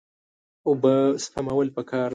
[0.67, 0.93] اوبه
[1.25, 2.09] سپمول پکار دي.